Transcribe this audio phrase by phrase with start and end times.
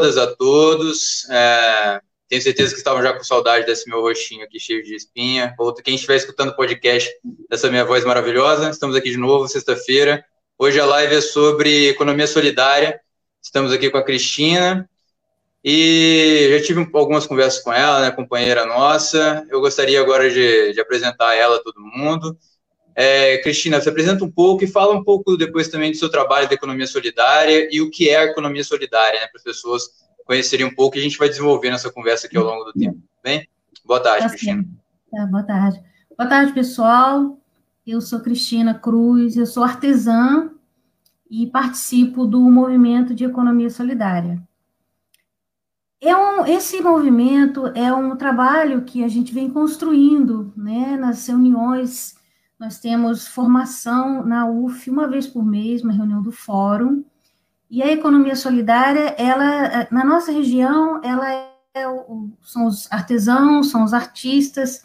[0.00, 1.28] todas, a todos.
[1.28, 5.54] É, tenho certeza que estavam já com saudade desse meu rostinho aqui cheio de espinha.
[5.58, 7.10] Ou quem estiver escutando o podcast
[7.50, 10.24] dessa minha voz maravilhosa, estamos aqui de novo, sexta-feira.
[10.58, 12.98] Hoje a live é sobre economia solidária.
[13.42, 14.88] Estamos aqui com a Cristina
[15.62, 19.46] e já tive algumas conversas com ela, né, companheira nossa.
[19.50, 22.38] Eu gostaria agora de, de apresentar ela a todo mundo.
[23.02, 26.46] É, Cristina, se apresenta um pouco e fala um pouco depois também do seu trabalho
[26.46, 29.84] de economia solidária e o que é a economia solidária, né, para as pessoas
[30.26, 32.98] conhecerem um pouco e a gente vai desenvolvendo essa conversa aqui ao longo do tempo.
[32.98, 33.48] Tá bem?
[33.86, 34.66] Boa tarde, tá Cristina.
[35.14, 35.82] É, boa tarde.
[36.14, 37.38] Boa tarde, pessoal.
[37.86, 40.50] Eu sou Cristina Cruz, eu sou artesã
[41.30, 44.38] e participo do movimento de economia solidária.
[46.02, 52.19] É um, esse movimento é um trabalho que a gente vem construindo, né, nas reuniões.
[52.60, 57.02] Nós temos formação na UF uma vez por mês, uma reunião do fórum,
[57.70, 61.26] e a economia solidária, ela, na nossa região, ela
[61.72, 64.84] é o, são os artesãos, são os artistas,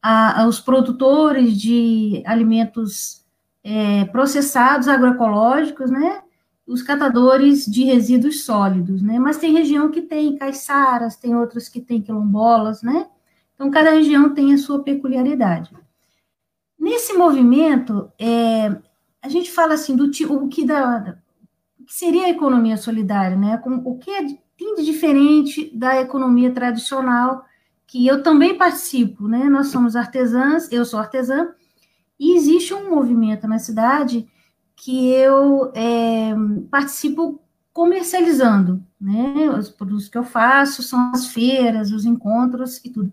[0.00, 3.24] a, a, os produtores de alimentos
[3.64, 6.22] é, processados agroecológicos, né?
[6.64, 9.18] Os catadores de resíduos sólidos, né?
[9.18, 13.08] Mas tem região que tem caiçaras, tem outras que tem quilombolas, né?
[13.56, 15.74] Então, cada região tem a sua peculiaridade.
[16.86, 18.68] Nesse movimento, é,
[19.20, 21.18] a gente fala assim do o que da,
[21.84, 23.60] que seria a economia solidária, né?
[23.84, 24.24] o que é,
[24.56, 27.44] tem de diferente da economia tradicional,
[27.88, 29.48] que eu também participo, né?
[29.48, 31.48] Nós somos artesãs, eu sou artesã,
[32.20, 34.24] e existe um movimento na cidade
[34.76, 36.36] que eu é,
[36.70, 37.40] participo
[37.72, 39.50] comercializando, né?
[39.58, 43.10] Os produtos que eu faço são as feiras, os encontros e tudo.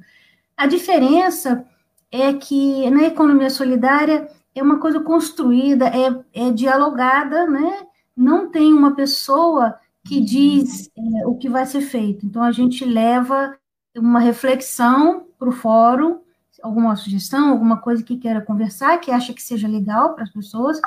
[0.55, 1.65] A diferença
[2.13, 7.87] é que na economia solidária é uma coisa construída, é, é dialogada, né?
[8.15, 9.75] não tem uma pessoa
[10.05, 12.25] que diz é, o que vai ser feito.
[12.25, 13.57] Então, a gente leva
[13.97, 16.19] uma reflexão para o fórum,
[16.61, 20.79] alguma sugestão, alguma coisa que queira conversar, que acha que seja legal para as pessoas,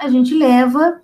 [0.00, 1.00] a gente leva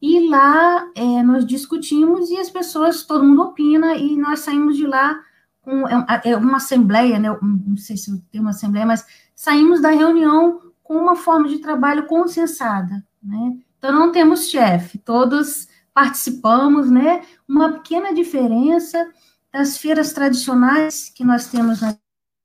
[0.00, 4.86] e lá é, nós discutimos e as pessoas, todo mundo opina e nós saímos de
[4.86, 5.20] lá
[5.66, 7.28] é, é uma assembleia, né?
[7.40, 9.04] Não sei se tem uma assembleia, mas
[9.34, 13.58] saímos da reunião com uma forma de trabalho consensada, né?
[13.78, 17.22] Então, não temos chefe, todos participamos, né?
[17.48, 19.10] Uma pequena diferença
[19.52, 21.96] das feiras tradicionais que nós temos na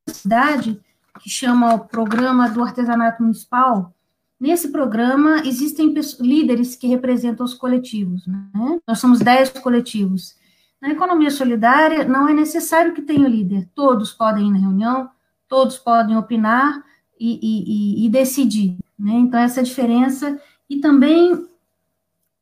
[0.10, 0.80] cidade,
[1.22, 3.94] que chama o Programa do Artesanato Municipal.
[4.40, 8.80] Nesse programa, existem líderes que representam os coletivos, né?
[8.88, 10.36] Nós somos 10 coletivos.
[10.86, 15.10] Na economia solidária, não é necessário que tenha líder, todos podem ir na reunião,
[15.48, 16.80] todos podem opinar
[17.20, 19.14] e, e, e decidir, né?
[19.14, 21.48] Então, essa diferença e também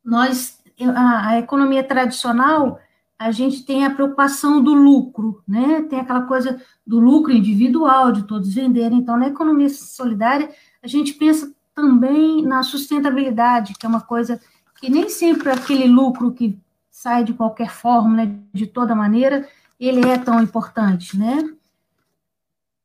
[0.04, 0.62] nós,
[0.94, 2.82] a, a, economia tradicional,
[3.18, 5.84] a gente tem a preocupação do lucro, né?
[5.84, 8.98] Tem aquela coisa do lucro individual, de todos venderem.
[8.98, 10.50] Então, na economia solidária,
[10.84, 14.38] a gente pensa também na sustentabilidade, que é uma coisa
[14.82, 16.62] que nem sempre aquele lucro que
[16.94, 19.50] sai de qualquer forma, né, de toda maneira,
[19.80, 21.44] ele é tão importante, né?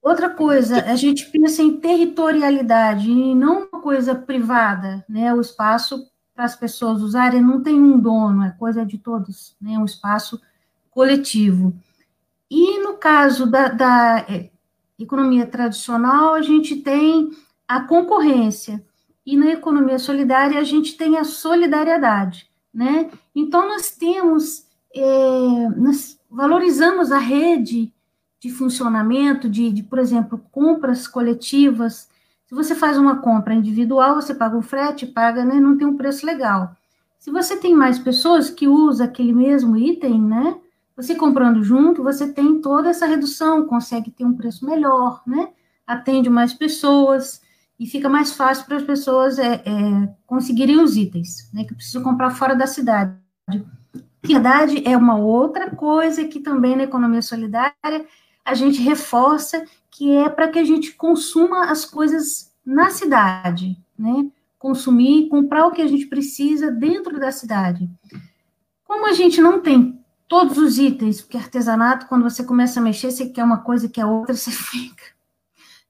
[0.03, 5.33] Outra coisa, a gente pensa em territorialidade e não uma coisa privada, né?
[5.35, 9.79] O espaço para as pessoas usarem não tem um dono, é coisa de todos, né?
[9.79, 10.41] Um espaço
[10.91, 11.77] coletivo.
[12.51, 14.51] E no caso da, da é,
[14.99, 17.31] economia tradicional, a gente tem
[17.69, 18.83] a concorrência.
[19.27, 23.11] E na economia solidária, a gente tem a solidariedade, né?
[23.35, 27.93] Então, nós temos, é, nós valorizamos a rede
[28.41, 32.09] de funcionamento, de, de, por exemplo, compras coletivas.
[32.47, 35.97] Se você faz uma compra individual, você paga o frete, paga, né, não tem um
[35.97, 36.75] preço legal.
[37.19, 40.57] Se você tem mais pessoas que usam aquele mesmo item, né,
[40.97, 45.51] você comprando junto, você tem toda essa redução, consegue ter um preço melhor, né,
[45.87, 47.43] atende mais pessoas
[47.79, 52.03] e fica mais fácil para as pessoas é, é, conseguirem os itens, né, que precisam
[52.03, 53.17] comprar fora da cidade.
[54.23, 58.05] Verdade é uma outra coisa que também na economia solidária
[58.45, 64.31] a gente reforça que é para que a gente consuma as coisas na cidade, né?
[64.59, 67.89] Consumir, comprar o que a gente precisa dentro da cidade.
[68.85, 73.11] Como a gente não tem todos os itens, porque artesanato, quando você começa a mexer,
[73.11, 75.05] você quer uma coisa, quer outra, você fica,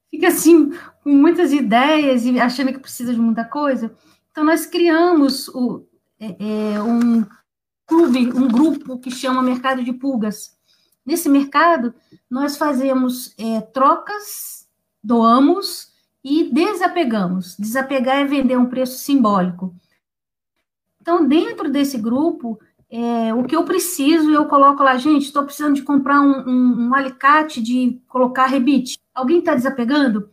[0.09, 0.71] fica assim,
[1.03, 3.93] com muitas ideias e achando que precisa de muita coisa.
[4.31, 5.85] Então, nós criamos o,
[6.19, 7.25] é, é um
[7.85, 10.59] clube, um grupo que chama Mercado de Pulgas,
[11.09, 11.91] Nesse mercado,
[12.29, 14.67] nós fazemos é, trocas,
[15.03, 15.91] doamos
[16.23, 17.55] e desapegamos.
[17.57, 19.73] Desapegar é vender um preço simbólico.
[21.01, 22.59] Então, dentro desse grupo,
[22.91, 26.87] é, o que eu preciso, eu coloco lá, gente, estou precisando de comprar um, um,
[26.89, 28.98] um, alicate de colocar rebite.
[29.13, 30.29] Alguém está desapegando?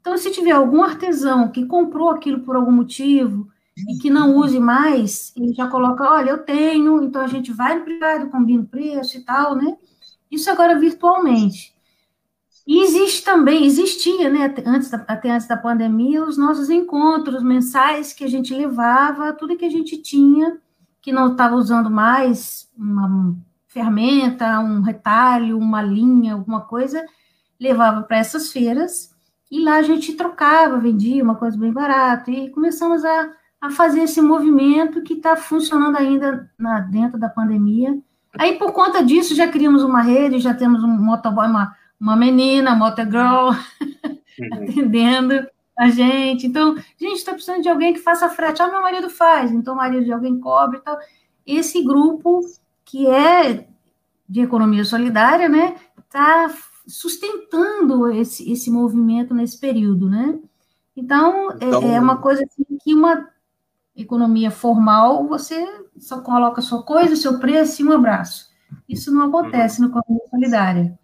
[0.00, 3.48] Então, se tiver algum artesão que comprou aquilo por algum motivo
[3.88, 7.78] e que não use mais, ele já coloca, olha, eu tenho, então a gente vai
[7.78, 9.76] no privado, combina o preço e tal, né?
[10.30, 11.74] Isso agora virtualmente.
[12.66, 18.12] E existe também, existia, né, antes da, até antes da pandemia, os nossos encontros mensais
[18.12, 20.58] que a gente levava, tudo que a gente tinha,
[21.00, 23.34] que não estava usando mais, uma
[23.66, 27.02] fermenta, um retalho, uma linha, alguma coisa,
[27.60, 29.14] levava para essas feiras,
[29.50, 34.02] e lá a gente trocava, vendia uma coisa bem barata, e começamos a, a fazer
[34.02, 37.98] esse movimento que está funcionando ainda na, dentro da pandemia.
[38.38, 42.74] Aí, por conta disso, já criamos uma rede, já temos um motoboy, uma uma menina,
[42.74, 44.48] motogirl, uhum.
[44.52, 45.46] atendendo
[45.76, 46.46] a gente.
[46.46, 48.62] Então, gente, está precisando de alguém que faça frete.
[48.62, 50.98] Ah, meu marido faz, então o marido de alguém cobre e tal.
[51.46, 52.40] Esse grupo
[52.84, 53.66] que é
[54.28, 56.50] de economia solidária, né, está
[56.88, 60.38] sustentando esse, esse movimento nesse período, né?
[60.96, 63.28] Então, é, então, é uma coisa assim, que uma
[63.94, 65.64] economia formal, você
[65.98, 68.48] só coloca sua coisa, seu preço e um abraço.
[68.88, 69.88] Isso não acontece uhum.
[69.88, 70.98] na economia solidária.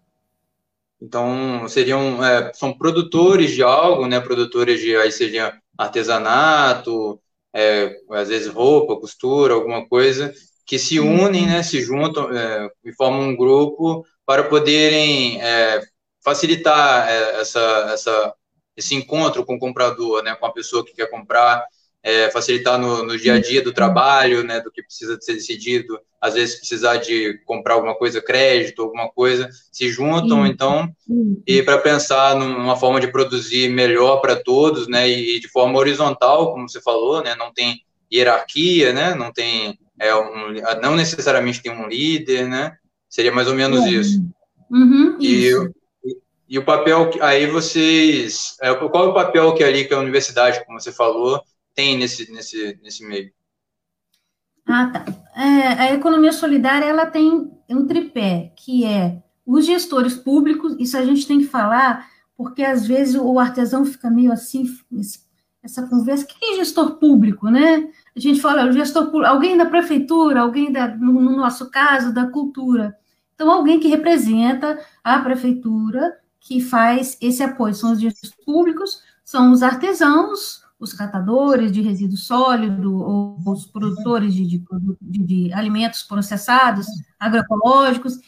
[1.01, 4.19] Então, seriam, é, são produtores de algo, né?
[4.19, 7.19] Produtores de, aí seria artesanato,
[7.53, 10.33] é, às vezes roupa, costura, alguma coisa,
[10.65, 11.61] que se unem, né?
[11.63, 15.81] Se juntam é, e formam um grupo para poderem é,
[16.23, 18.33] facilitar é, essa, essa,
[18.75, 20.35] esse encontro com o comprador, né?
[20.35, 21.65] Com a pessoa que quer comprar
[22.05, 25.99] é, facilitar no, no, dia a dia do trabalho, né, do que precisa ser decidido,
[26.21, 30.87] às vezes precisar de comprar alguma coisa, crédito, alguma coisa, se juntam, então,
[31.47, 36.53] e para pensar numa forma de produzir melhor para todos, né, e, de forma horizontal,
[36.53, 37.81] como você falou, né, não tem
[38.13, 42.77] hierarquia, né, não tem, é, um, não necessariamente tem um líder, né,
[43.15, 44.21] seria mais ou menos isso.
[44.69, 45.71] Uhum, e, isso.
[46.03, 46.17] E,
[46.49, 50.65] e, o papel, aí vocês, é, qual é o papel que ali que a universidade,
[50.65, 51.41] como você falou,
[51.73, 53.31] tem nesse, nesse, nesse meio?
[54.67, 55.05] Ah, tá.
[55.33, 61.05] É, a economia solidária ela tem um tripé, que é os gestores públicos, isso a
[61.05, 64.65] gente tem que falar, porque às vezes o artesão fica meio assim,
[65.63, 67.87] essa conversa, o que é gestor público, né?
[68.13, 72.13] A gente fala, o gestor público, alguém da prefeitura, alguém da, no, no nosso caso,
[72.13, 72.97] da cultura.
[73.35, 79.51] Então, alguém que representa a prefeitura, que faz esse apoio, são os gestores públicos, são
[79.51, 84.63] os artesãos, os catadores de resíduo sólido, ou os produtores de, de,
[85.01, 86.85] de, de alimentos processados,
[87.19, 88.19] agroecológicos.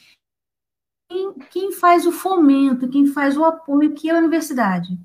[1.09, 4.97] Quem, quem, faz o fomento, quem faz o apoio, que é a universidade.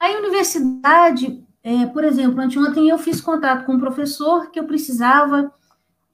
[0.00, 5.52] A universidade, é, por exemplo, anteontem eu fiz contato com um professor que eu precisava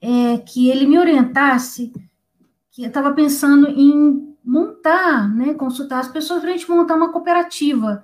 [0.01, 1.93] é, que ele me orientasse,
[2.73, 7.11] que eu estava pensando em montar, né, consultar as pessoas para a gente montar uma
[7.11, 8.03] cooperativa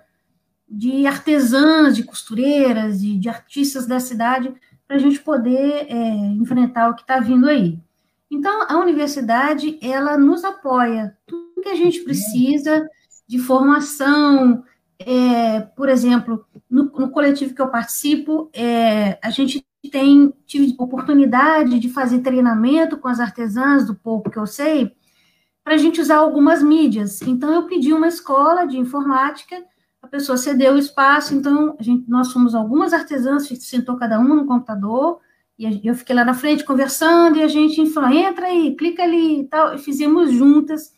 [0.69, 4.54] de artesãs, de costureiras, de, de artistas da cidade,
[4.88, 7.80] para a gente poder é, enfrentar o que está vindo aí.
[8.30, 12.88] Então, a universidade, ela nos apoia, tudo que a gente precisa
[13.27, 14.63] de formação,
[15.00, 21.80] é, por exemplo, no, no, coletivo que eu participo, é, a gente tem, tive oportunidade
[21.80, 24.92] de fazer treinamento com as artesãs, do pouco que eu sei,
[25.64, 27.21] para a gente usar algumas mídias.
[27.21, 29.64] Então, eu pedi uma escola de informática
[30.02, 34.36] a pessoa cedeu o espaço, então a gente, nós fomos algumas artesãs, sentou cada uma
[34.36, 35.19] no computador,
[35.57, 39.42] e eu fiquei lá na frente conversando, e a gente falou, entra aí, clica ali
[39.42, 40.94] e tal, e fizemos juntas.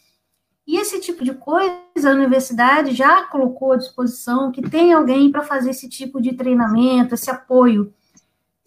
[0.68, 1.74] E esse tipo de coisa
[2.06, 7.16] a universidade já colocou à disposição que tem alguém para fazer esse tipo de treinamento,
[7.16, 7.92] esse apoio.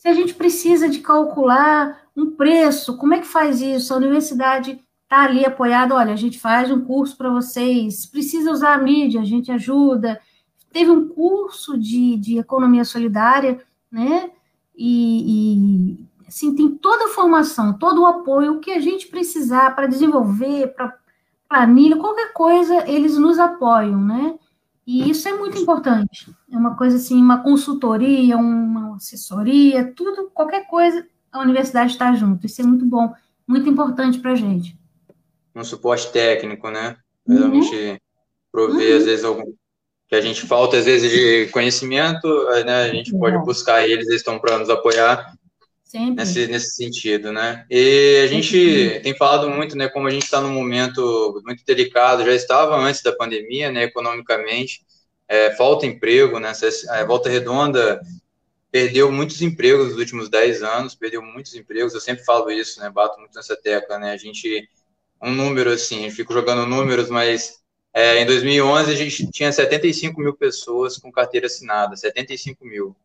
[0.05, 3.95] Se a gente precisa de calcular um preço, como é que faz isso?
[3.95, 8.75] A universidade está ali apoiado, olha, a gente faz um curso para vocês, precisa usar
[8.75, 10.21] a mídia, a gente ajuda.
[10.71, 14.31] Teve um curso de, de economia solidária, né?
[14.77, 19.75] E, e assim, tem toda a formação, todo o apoio, o que a gente precisar
[19.75, 20.99] para desenvolver, para
[21.49, 24.39] planilha, qualquer coisa, eles nos apoiam, né?
[24.87, 26.31] E isso é muito importante.
[26.53, 32.45] É uma coisa assim, uma consultoria, uma assessoria, tudo, qualquer coisa, a universidade está junto.
[32.47, 33.13] Isso é muito bom,
[33.47, 34.79] muito importante para a gente
[35.55, 36.97] um suporte técnico, né?
[37.27, 37.99] Realmente uhum.
[38.51, 38.99] prover, uhum.
[38.99, 39.55] às vezes, algum
[40.09, 42.29] que a gente falta, às vezes, de conhecimento,
[42.65, 42.83] né?
[42.83, 43.21] A gente uhum.
[43.21, 45.33] pode buscar eles, eles estão para nos apoiar
[46.15, 47.65] nesse, nesse sentido, né?
[47.71, 49.89] E a gente tem falado muito, né?
[49.89, 53.85] Como a gente está num momento muito delicado, já estava antes da pandemia, né?
[53.85, 54.81] Economicamente,
[55.29, 56.53] é, falta emprego, né?
[56.91, 58.01] A Volta Redonda
[58.75, 62.91] perdeu muitos empregos nos últimos 10 anos, perdeu muitos empregos, eu sempre falo isso, né,
[62.91, 64.69] bato muito nessa tecla, né, a gente,
[65.23, 67.61] um número assim, eu fico jogando números, mas
[67.93, 72.97] é, em 2011 a gente tinha 75 mil pessoas com carteira assinada, 75 mil.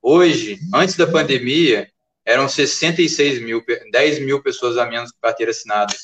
[0.00, 1.90] Hoje, antes da pandemia,
[2.28, 5.94] eram 66 mil, 10 mil pessoas a menos com carteira assinada.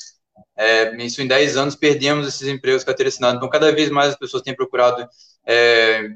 [0.57, 3.37] É, isso em 10 anos perdemos esses empregos com carteira assinada.
[3.37, 5.07] Então, cada vez mais as pessoas têm procurado
[5.45, 6.09] é,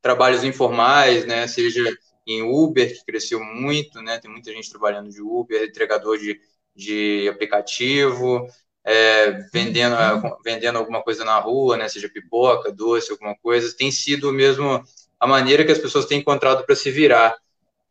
[0.00, 1.84] trabalhos informais, né, seja
[2.26, 4.18] em Uber, que cresceu muito, né?
[4.18, 6.40] Tem muita gente trabalhando de Uber, entregador de,
[6.74, 8.46] de aplicativo,
[8.84, 9.96] é, vendendo,
[10.42, 11.88] vendendo alguma coisa na rua, né?
[11.88, 13.74] Seja pipoca, doce, alguma coisa.
[13.76, 14.82] Tem sido mesmo
[15.20, 17.36] a maneira que as pessoas têm encontrado para se virar,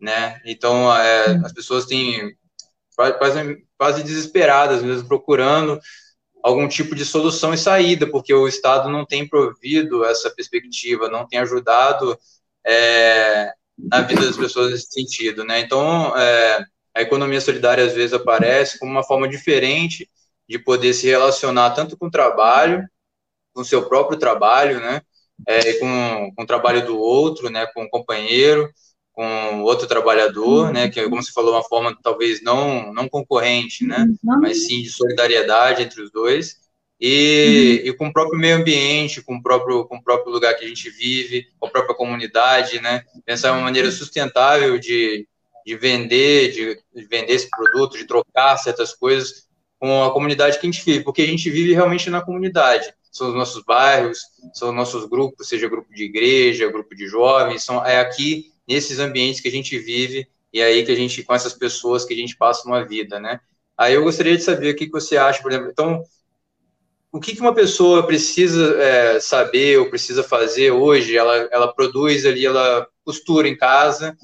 [0.02, 0.42] né?
[0.46, 2.36] Então, é, as pessoas têm
[2.96, 5.80] quase, quase desesperadas mesmo, procurando
[6.44, 11.28] algum tipo de solução e saída, porque o Estado não tem provido essa perspectiva, não
[11.28, 12.18] tem ajudado
[12.66, 15.60] é, na vida das pessoas nesse sentido, né?
[15.60, 16.66] Então, é,
[16.96, 20.10] a economia solidária às vezes aparece como uma forma diferente
[20.50, 22.86] de poder se relacionar tanto com o trabalho,
[23.54, 25.02] com o seu próprio trabalho, né?
[25.48, 27.68] É, com, com o trabalho do outro, né?
[27.68, 28.70] Com o companheiro,
[29.22, 30.90] com outro trabalhador, né?
[30.90, 34.08] Que, é, como você falou, uma forma talvez não não concorrente, né?
[34.24, 36.58] Mas sim de solidariedade entre os dois
[37.00, 37.90] e, uhum.
[37.90, 40.68] e com o próprio meio ambiente, com o próprio, com o próprio lugar que a
[40.68, 43.04] gente vive, com a própria comunidade, né?
[43.24, 45.28] Pensar uma maneira sustentável de,
[45.68, 49.48] de vender, de, de vender esse produto, de trocar certas coisas
[49.80, 52.92] com a comunidade que a gente vive, porque a gente vive realmente na comunidade.
[53.12, 54.18] São os nossos bairros,
[54.54, 59.00] são os nossos grupos, seja grupo de igreja, grupo de jovens, são, é aqui, nesses
[59.00, 62.18] ambientes que a gente vive, e aí que a gente, com essas pessoas que a
[62.18, 63.40] gente passa uma vida, né?
[63.78, 66.04] Aí eu gostaria de saber o que, que você acha, por exemplo, então,
[67.12, 71.18] o que, que uma pessoa precisa é, saber ou precisa fazer hoje?
[71.18, 74.16] Ela, ela produz ali, ela costura em casa,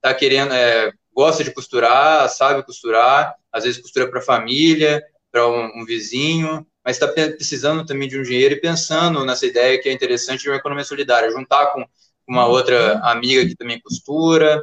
[0.00, 5.48] tá querendo, é, gosta de costurar, sabe costurar, às vezes costura para a família, para
[5.48, 9.88] um, um, vizinho, mas está precisando também de um dinheiro e pensando nessa ideia que
[9.88, 11.84] é interessante de uma economia solidária, juntar com
[12.28, 14.62] uma outra amiga que também costura,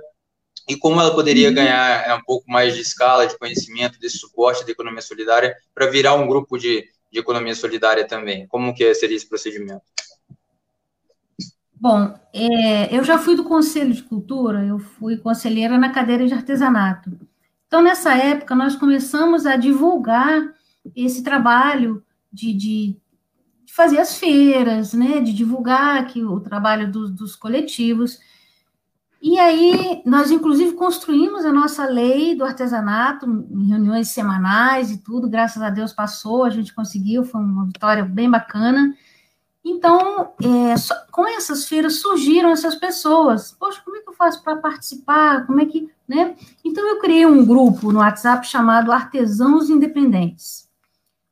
[0.68, 1.56] e como ela poderia uhum.
[1.56, 5.88] ganhar é, um pouco mais de escala, de conhecimento, desse suporte da economia solidária, para
[5.88, 8.48] virar um grupo de de economia solidária também?
[8.48, 9.84] Como que seria esse procedimento?
[11.80, 16.34] Bom, é, eu já fui do Conselho de Cultura, eu fui conselheira na cadeira de
[16.34, 17.12] artesanato.
[17.68, 20.54] Então, nessa época, nós começamos a divulgar
[20.96, 22.98] esse trabalho de, de,
[23.76, 28.20] fazer as feiras, né, de divulgar que o trabalho do, dos coletivos.
[29.20, 35.28] E aí, nós, inclusive, construímos a nossa lei do artesanato em reuniões semanais e tudo,
[35.28, 38.96] graças a Deus passou, a gente conseguiu, foi uma vitória bem bacana.
[39.66, 43.54] Então, é, só, com essas feiras surgiram essas pessoas.
[43.54, 45.48] Poxa, como é que eu faço para participar?
[45.48, 46.36] Como é que, né?
[46.64, 50.72] Então, eu criei um grupo no WhatsApp chamado Artesãos Independentes.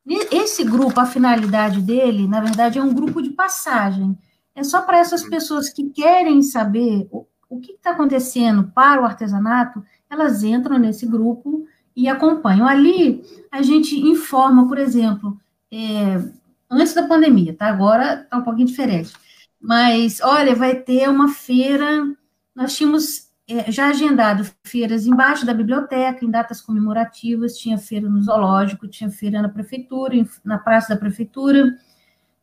[0.06, 4.18] Esse grupo, a finalidade dele, na verdade, é um grupo de passagem.
[4.56, 7.08] É só para essas pessoas que querem saber
[7.52, 12.66] o que está acontecendo para o artesanato, elas entram nesse grupo e acompanham.
[12.66, 15.38] Ali, a gente informa, por exemplo,
[15.70, 16.24] é,
[16.70, 17.68] antes da pandemia, tá?
[17.68, 19.12] Agora está um pouquinho diferente.
[19.60, 22.08] Mas, olha, vai ter uma feira,
[22.56, 23.30] nós tínhamos
[23.68, 29.42] já agendado feiras embaixo da biblioteca, em datas comemorativas, tinha feira no zoológico, tinha feira
[29.42, 31.76] na prefeitura, na praça da prefeitura,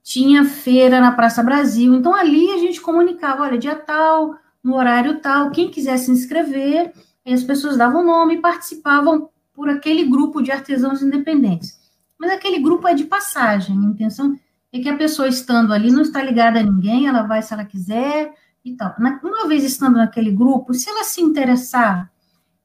[0.02, 1.94] tinha feira na Praça Brasil.
[1.94, 6.92] Então, ali a gente comunicava, olha, dia tal, no horário tal, quem quiser se inscrever,
[7.26, 11.78] as pessoas davam nome e participavam por aquele grupo de artesãos independentes.
[12.18, 14.34] Mas aquele grupo é de passagem, a intenção
[14.72, 17.64] é que a pessoa estando ali não está ligada a ninguém, ela vai se ela
[17.64, 18.32] quiser
[18.70, 18.94] e tal.
[18.98, 22.10] Uma vez estando naquele grupo, se ela se interessar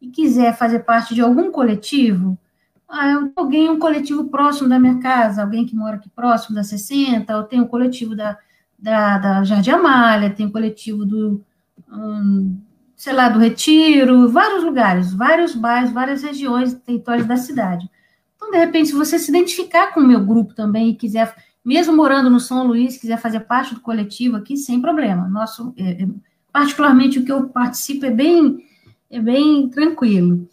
[0.01, 2.37] e quiser fazer parte de algum coletivo,
[2.89, 7.31] ah, alguém, um coletivo próximo da minha casa, alguém que mora aqui próximo da 60,
[7.31, 8.37] eu tenho o um coletivo da,
[8.77, 11.43] da, da Jardim Amália, tem o um coletivo do,
[11.91, 12.57] hum,
[12.95, 17.89] sei lá, do Retiro, vários lugares, vários bairros, várias regiões, territórios da cidade.
[18.35, 21.33] Então, de repente, se você se identificar com o meu grupo também e quiser,
[21.63, 25.27] mesmo morando no São Luís, quiser fazer parte do coletivo aqui, sem problema.
[25.27, 26.07] Nosso, é, é,
[26.51, 28.65] particularmente o que eu participo é bem,
[29.09, 30.49] é bem tranquilo.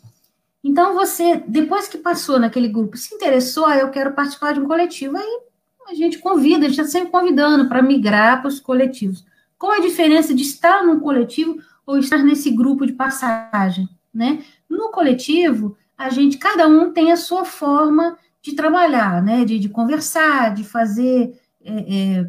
[0.63, 4.67] Então, você, depois que passou naquele grupo, se interessou, ah, eu quero participar de um
[4.67, 5.41] coletivo, aí
[5.89, 9.25] a gente convida, a gente está sempre convidando para migrar para os coletivos.
[9.59, 14.45] Qual a diferença de estar num coletivo ou estar nesse grupo de passagem, né?
[14.69, 19.45] No coletivo, a gente, cada um tem a sua forma de trabalhar, né?
[19.45, 22.27] De, de conversar, de fazer é, é,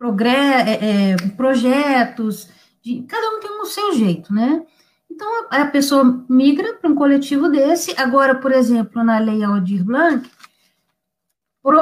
[0.00, 2.48] é, é, projetos,
[2.82, 4.64] de, cada um tem o seu jeito, né?
[5.10, 7.94] Então, a, a pessoa migra para um coletivo desse.
[8.00, 10.28] Agora, por exemplo, na Lei Aldir Blanc,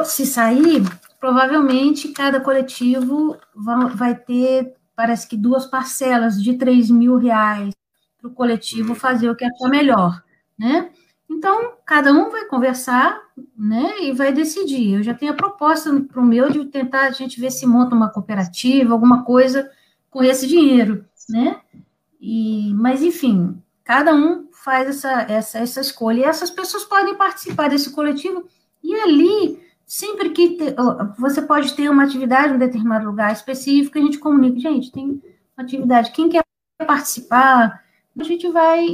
[0.04, 0.82] se sair,
[1.18, 7.72] provavelmente cada coletivo vai, vai ter, parece que duas parcelas de 3 mil reais
[8.18, 10.22] para o coletivo fazer o que achar melhor,
[10.58, 10.90] né?
[11.30, 13.20] Então, cada um vai conversar,
[13.56, 14.94] né, e vai decidir.
[14.94, 17.94] Eu já tenho a proposta para o meu de tentar a gente ver se monta
[17.94, 19.70] uma cooperativa, alguma coisa
[20.10, 21.60] com esse dinheiro, né?
[22.20, 26.20] E, mas, enfim, cada um faz essa, essa, essa escolha.
[26.20, 28.44] E essas pessoas podem participar desse coletivo
[28.82, 30.74] e ali, sempre que te,
[31.16, 35.22] você pode ter uma atividade em um determinado lugar específico, a gente comunica, gente, tem
[35.56, 36.42] atividade, quem quer
[36.84, 37.84] participar,
[38.18, 38.86] a gente vai.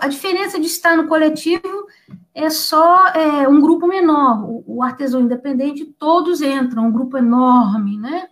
[0.00, 1.86] A, diferença de estar no coletivo
[2.34, 4.44] é só é, um grupo menor.
[4.44, 8.28] O, o, artesão independente, todos entram, um grupo enorme, né?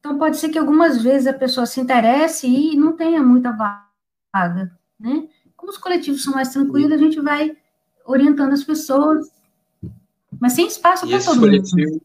[0.00, 4.70] Então, pode ser que algumas vezes a pessoa se interesse e não tenha muita vaga,
[4.98, 5.28] né?
[5.56, 7.56] Como os coletivos são mais tranquilos, a gente vai
[8.04, 9.30] orientando as pessoas,
[10.38, 12.00] mas sem espaço para todo mundo.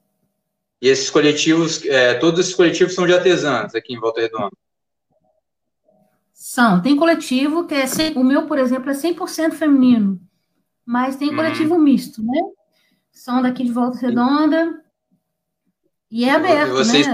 [0.81, 4.51] E esses coletivos, é, todos esses coletivos são de artesãos aqui em Volta Redonda?
[6.39, 6.81] São.
[6.81, 10.21] Tem coletivo que é, 100, o meu, por exemplo, é 100% feminino,
[10.85, 11.79] mas tem coletivo hum.
[11.79, 12.39] misto, né?
[13.11, 14.81] São daqui de Volta Redonda
[16.09, 17.13] e é aberto, e vocês, né?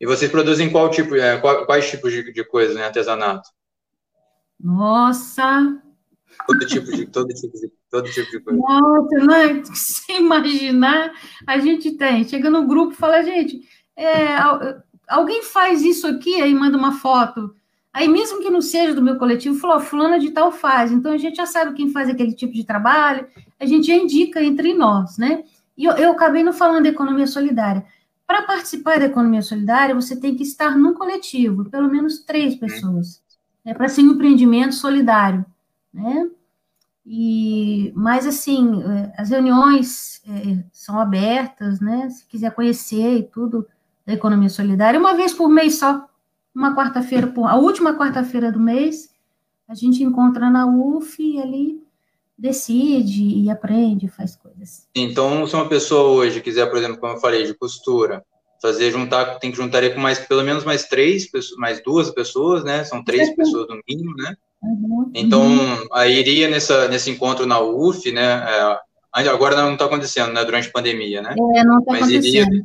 [0.00, 3.50] E vocês produzem qual tipo, é, quais tipos de, de coisas, né, artesanato?
[4.58, 5.78] Nossa!
[6.46, 8.60] Todo tipo de, todo tipo de, todo tipo de coisa.
[8.60, 11.12] Nossa, não, é, sem imaginar,
[11.46, 12.24] a gente tem.
[12.24, 13.60] Chega no grupo e fala, gente,
[13.94, 14.38] é,
[15.06, 17.54] alguém faz isso aqui, aí manda uma foto.
[17.94, 20.90] Aí, mesmo que não seja do meu coletivo, falou, fulana de tal faz.
[20.90, 24.42] Então, a gente já sabe quem faz aquele tipo de trabalho, a gente já indica
[24.42, 25.44] entre nós, né?
[25.78, 27.86] E eu, eu acabei não falando da economia solidária.
[28.26, 33.22] Para participar da economia solidária, você tem que estar num coletivo, pelo menos três pessoas,
[33.64, 35.46] né, para ser um empreendimento solidário,
[35.92, 36.28] né?
[37.06, 42.10] E, mas, assim, é, as reuniões é, são abertas, né?
[42.10, 43.68] Se quiser conhecer e tudo
[44.04, 46.08] da economia solidária, uma vez por mês só,
[46.54, 49.10] uma quarta-feira, a última quarta-feira do mês,
[49.68, 51.82] a gente encontra na UF e ali
[52.36, 54.86] decide e aprende, faz coisas.
[54.94, 58.24] Então, se uma pessoa hoje quiser, por exemplo, como eu falei, de costura,
[58.60, 62.84] fazer juntar, tem que juntar com mais pelo menos mais três, mais duas pessoas, né?
[62.84, 64.34] São três é pessoas no mínimo, né?
[64.62, 65.46] Uhum, então,
[65.92, 68.44] aí iria nessa, nesse encontro na UF, né?
[69.12, 70.44] É, agora não está acontecendo, né?
[70.44, 71.34] Durante a pandemia, né?
[71.56, 72.24] É, não está acontecendo.
[72.24, 72.64] Iria,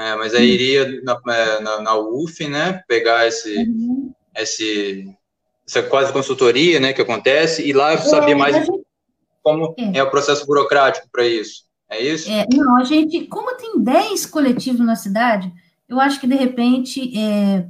[0.00, 2.82] é, mas aí iria na, é, na, na, UF, né?
[2.88, 4.12] Pegar esse, uhum.
[4.34, 5.06] esse,
[5.68, 6.92] essa quase consultoria, né?
[6.92, 8.70] Que acontece e lá saber mais gente...
[9.42, 9.98] como é.
[9.98, 10.02] é.
[10.02, 11.64] o processo burocrático para isso.
[11.90, 12.30] É isso?
[12.30, 15.52] É, não, a gente, como tem 10 coletivos na cidade,
[15.88, 17.66] eu acho que de repente é,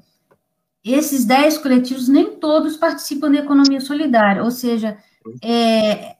[0.84, 4.98] esses 10 coletivos nem todos participam da economia solidária, ou seja,
[5.42, 6.16] é,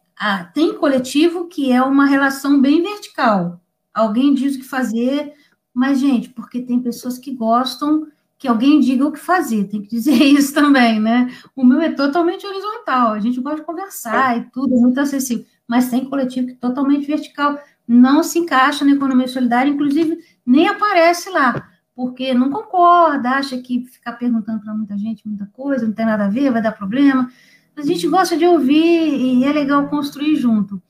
[0.55, 3.61] tem coletivo que é uma relação bem vertical.
[3.93, 5.35] Alguém diz o que fazer,
[5.81, 8.07] mas, gente, porque tem pessoas que gostam
[8.39, 11.33] que alguém diga o que fazer, tem que dizer isso também, né?
[11.57, 15.47] O meu é totalmente horizontal, a gente gosta de conversar e tudo, é muito acessível,
[15.67, 20.69] mas tem coletivo que é totalmente vertical, não se encaixa na economia solidária, inclusive nem
[20.69, 21.67] aparece lá,
[21.97, 26.27] porque não concorda, acha que ficar perguntando para muita gente muita coisa, não tem nada
[26.27, 27.31] a ver, vai dar problema.
[27.75, 30.83] A gente gosta de ouvir e é legal construir junto.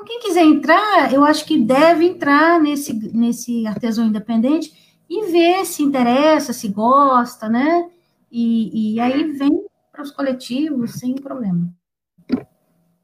[0.00, 4.72] Então, quem quiser entrar, eu acho que deve entrar nesse, nesse artesão independente
[5.06, 7.90] e ver se interessa, se gosta, né?
[8.32, 11.68] E, e aí vem para os coletivos sem problema.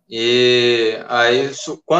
[0.09, 1.51] E aí,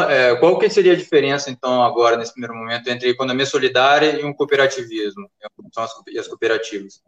[0.09, 4.25] é, qual que seria a diferença, então, agora, nesse primeiro momento, entre economia solidária e
[4.25, 5.29] um cooperativismo?
[5.73, 7.03] São as, e as cooperativas?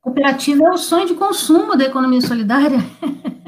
[0.00, 2.78] Cooperativa é o sonho de consumo da economia solidária.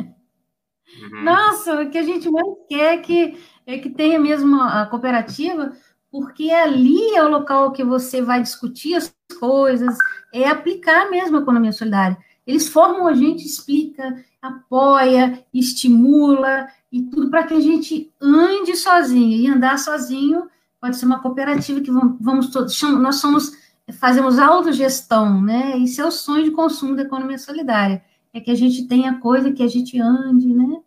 [1.12, 1.24] Uhum.
[1.24, 5.72] Nossa, o que a gente mais quer é que, é que tenha mesmo a cooperativa,
[6.10, 9.96] porque ali é o local que você vai discutir as coisas,
[10.32, 12.16] é aplicar mesmo a economia solidária.
[12.46, 19.38] Eles formam a gente, explica, apoia, estimula e tudo para que a gente ande sozinho.
[19.38, 20.48] E andar sozinho
[20.80, 23.52] pode ser uma cooperativa que vamos, vamos todos, nós somos,
[23.92, 25.76] fazemos autogestão, né?
[25.76, 28.02] Isso é o sonho de consumo da economia solidária.
[28.34, 30.81] É que a gente tenha coisa que a gente ande, né?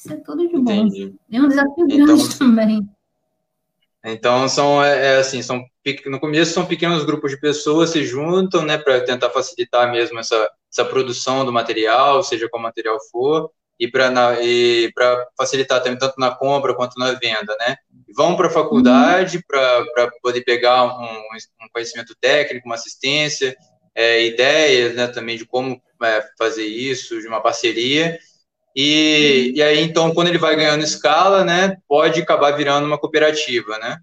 [0.00, 0.72] Isso é tudo de bom.
[0.72, 1.14] Entendi.
[1.30, 2.88] É um desafio então, grande também.
[4.02, 5.62] Então, são, é, é, assim, são,
[6.06, 10.50] no começo são pequenos grupos de pessoas se juntam, né, para tentar facilitar mesmo essa,
[10.72, 16.74] essa produção do material, seja qual material for, e para facilitar também tanto na compra
[16.74, 17.76] quanto na venda, né?
[18.14, 19.42] vão para a faculdade uhum.
[19.94, 23.56] para poder pegar um, um, conhecimento técnico, uma assistência,
[23.94, 28.18] é, ideias né, também de como é, fazer isso, de uma parceria.
[28.74, 33.78] E, e aí, então, quando ele vai ganhando escala, né, pode acabar virando uma cooperativa,
[33.78, 33.98] né?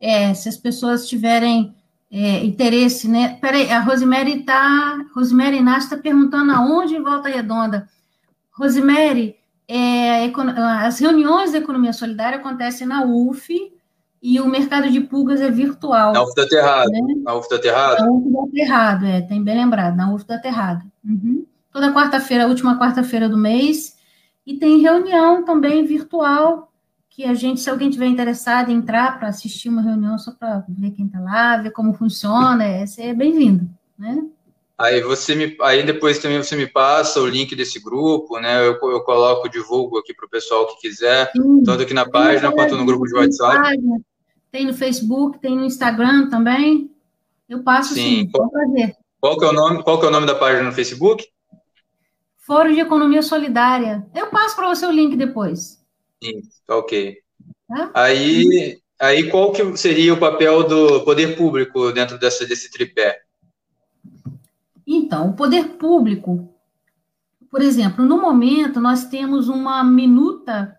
[0.00, 1.74] É, se as pessoas tiverem
[2.10, 3.36] é, interesse, né?
[3.40, 7.88] Peraí, a Rosemary está, Rosemary Inácio está perguntando aonde em Volta Redonda.
[8.52, 10.30] Rosemary, é,
[10.80, 13.72] as reuniões da economia solidária acontecem na UF
[14.20, 16.12] e o mercado de pulgas é virtual.
[16.12, 16.90] Na UF da Terrado.
[16.90, 17.00] Né?
[17.22, 18.02] Na UF da Terrado?
[18.02, 20.84] Na UF da Terrado, é, tem bem lembrado, na UF da Terrado.
[21.04, 21.44] Uhum.
[21.78, 23.96] Toda quarta-feira, última quarta-feira do mês.
[24.44, 26.72] E tem reunião também virtual,
[27.08, 30.64] que a gente, se alguém tiver interessado em entrar para assistir uma reunião só para
[30.68, 34.24] ver quem está lá, ver como funciona, é, é bem-vindo, né?
[34.76, 38.58] Aí você me, aí depois também você me passa o link desse grupo, né?
[38.58, 41.62] Eu, eu coloco, divulgo aqui para o pessoal que quiser, Sim.
[41.62, 43.78] tanto aqui na página quanto no grupo de WhatsApp.
[44.50, 46.90] Tem no Facebook, tem no Instagram também.
[47.48, 48.96] Eu passo sim, sim qual, prazer.
[49.20, 49.84] Qual que é o nome?
[49.84, 51.24] Qual que é o nome da página no Facebook?
[52.48, 54.06] Fórum de Economia Solidária.
[54.14, 55.84] Eu passo para você o link depois.
[56.24, 57.18] Sim, tá ok.
[57.68, 57.90] Tá?
[57.92, 63.20] Aí, aí qual que seria o papel do poder público dentro dessa, desse tripé?
[64.86, 66.48] Então, o poder público,
[67.50, 70.74] por exemplo, no momento nós temos uma minuta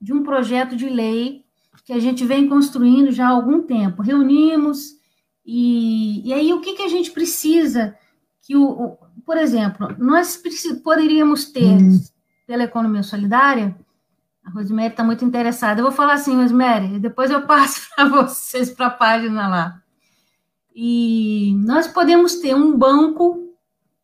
[0.00, 1.44] de um projeto de lei
[1.84, 4.00] que a gente vem construindo já há algum tempo.
[4.00, 4.96] Reunimos
[5.44, 7.94] e, e aí o que, que a gente precisa
[8.40, 10.40] que o, o por exemplo, nós
[10.82, 12.00] poderíamos ter hum.
[12.46, 13.74] pela economia solidária.
[14.44, 15.80] A Rosemary está muito interessada.
[15.80, 19.82] Eu vou falar assim, Rosemary, depois eu passo para vocês para a página lá.
[20.74, 23.54] E nós podemos ter um banco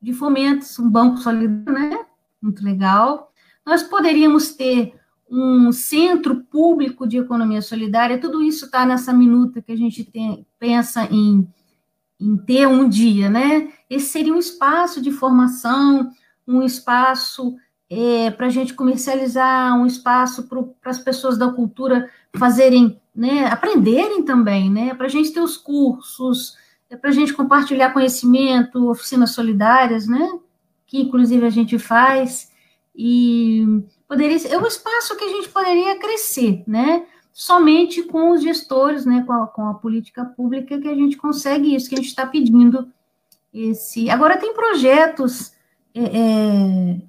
[0.01, 1.99] de fomentos, um banco solidário, né?
[2.41, 3.33] Muito legal.
[3.67, 4.95] Nós poderíamos ter
[5.31, 10.47] um centro público de economia solidária, tudo isso está nessa minuta que a gente tem,
[10.59, 11.47] pensa em,
[12.19, 13.71] em ter um dia, né?
[13.89, 16.11] Esse seria um espaço de formação,
[16.47, 17.57] um espaço
[17.91, 24.23] é, para a gente comercializar, um espaço para as pessoas da cultura fazerem, né, aprenderem
[24.23, 24.95] também, né?
[24.95, 26.57] Para a gente ter os cursos,
[26.91, 30.39] é para a gente compartilhar conhecimento, oficinas solidárias, né?
[30.87, 32.51] Que inclusive a gente faz,
[33.01, 33.65] e
[34.09, 37.07] poderia ser, é um espaço que a gente poderia crescer, né?
[37.33, 39.23] Somente com os gestores, né?
[39.25, 42.27] Com a, com a política pública que a gente consegue isso, que a gente está
[42.27, 42.93] pedindo.
[43.59, 44.09] Esse.
[44.09, 45.53] Agora tem projetos
[45.95, 47.01] é, é,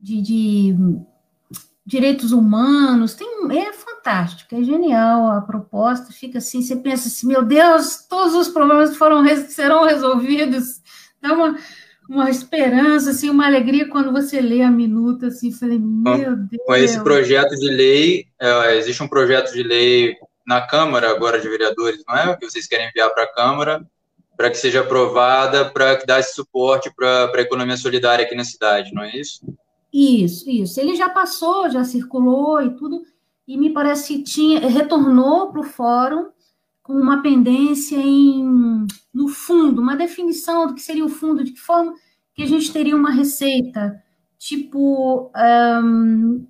[0.00, 0.76] de, de
[1.86, 7.44] direitos humanos, tem, é fantástico, é genial a proposta, fica assim, você pensa assim, meu
[7.44, 10.80] Deus, todos os problemas foram, serão resolvidos,
[11.22, 11.56] dá uma,
[12.10, 16.62] uma esperança, assim, uma alegria quando você lê a minuta, assim, falei, meu Deus.
[16.66, 21.48] Com esse projeto de lei, é, existe um projeto de lei na Câmara agora de
[21.48, 22.36] vereadores, não é?
[22.36, 23.86] Que vocês querem enviar para a Câmara,
[24.36, 28.44] para que seja aprovada, para que dá esse suporte para a economia solidária aqui na
[28.44, 29.40] cidade, não é isso?
[29.92, 30.78] Isso, isso.
[30.78, 33.02] Ele já passou, já circulou e tudo,
[33.48, 36.26] e me parece que tinha, retornou para o fórum
[36.82, 41.60] com uma pendência em, no fundo, uma definição do que seria o fundo, de que
[41.60, 41.94] forma
[42.34, 44.00] que a gente teria uma receita,
[44.38, 45.32] tipo,
[45.82, 46.46] um,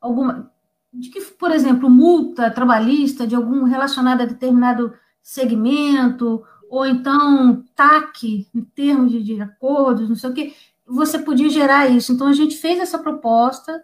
[0.00, 0.50] alguma,
[0.92, 8.46] de que, por exemplo, multa trabalhista de algum relacionado a determinado segmento, ou então TAC,
[8.54, 10.52] em termos de, de acordos, não sei o quê,
[10.86, 12.12] você podia gerar isso.
[12.12, 13.82] Então, a gente fez essa proposta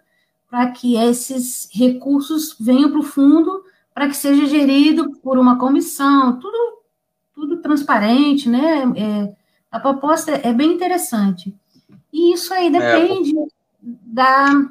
[0.48, 3.64] para que esses recursos venham para o fundo,
[3.94, 6.78] para que seja gerido por uma comissão, tudo,
[7.34, 8.82] tudo transparente, né?
[8.96, 9.34] É,
[9.70, 11.54] a proposta é bem interessante.
[12.12, 13.44] E isso aí é, depende é.
[13.82, 14.68] da,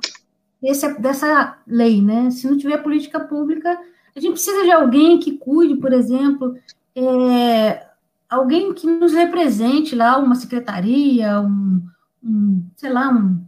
[0.62, 2.30] desse, dessa lei, né?
[2.30, 3.78] Se não tiver política pública,
[4.16, 6.56] a gente precisa de alguém que cuide, por exemplo,
[6.96, 7.88] é,
[8.32, 11.86] alguém que nos represente lá, uma secretaria, um,
[12.24, 13.42] um, sei lá, uma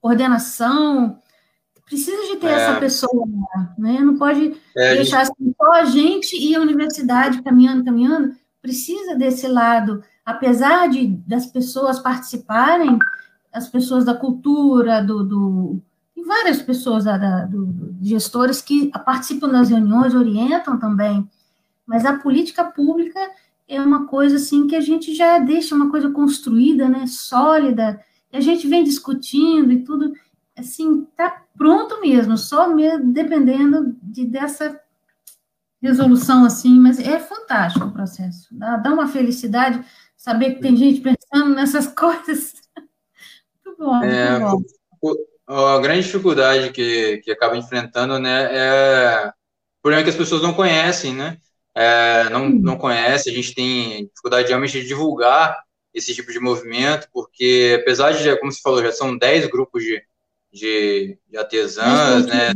[0.00, 1.20] coordenação,
[1.84, 2.52] precisa de ter é.
[2.52, 3.26] essa pessoa,
[3.76, 4.00] né?
[4.00, 5.34] Não pode é, deixar gente...
[5.38, 11.46] assim, só a gente e a universidade caminhando, caminhando, precisa desse lado, apesar de das
[11.46, 12.98] pessoas participarem,
[13.52, 15.82] as pessoas da cultura, do, do
[16.16, 21.28] e várias pessoas da, da do, gestores que participam das reuniões, orientam também,
[21.86, 23.20] mas a política pública
[23.74, 28.00] é uma coisa assim que a gente já deixa uma coisa construída, né, sólida,
[28.32, 30.12] e a gente vem discutindo e tudo,
[30.56, 34.78] assim, tá pronto mesmo, só mesmo dependendo de dessa
[35.80, 39.84] resolução assim, mas é fantástico o processo, dá, dá uma felicidade
[40.16, 42.54] saber que tem gente pensando nessas coisas.
[43.64, 44.66] muito bom, é, muito
[45.02, 45.14] bom.
[45.48, 49.32] a grande dificuldade que, que acaba enfrentando, né, é
[49.78, 51.38] o problema é que as pessoas não conhecem, né?
[51.74, 55.56] É, não, não conhecem, a gente tem dificuldade realmente de divulgar
[55.94, 60.02] esse tipo de movimento, porque apesar de, como você falou, já são 10 grupos de,
[60.52, 62.52] de, de artesãs, né?